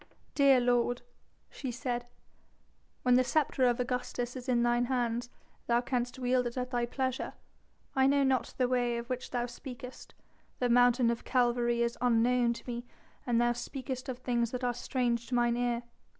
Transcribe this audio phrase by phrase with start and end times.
[0.33, 1.03] "Dear lord,"
[1.51, 2.07] she said,
[3.03, 5.29] "when the sceptre of Augustus is in thine hands
[5.67, 7.33] thou canst wield it at thy pleasure.
[7.95, 10.15] I know not the way of which thou speakest;
[10.57, 12.83] the mountain of Calvary is unknown to me
[13.27, 15.83] and thou speakest of things that are strange to mine ear....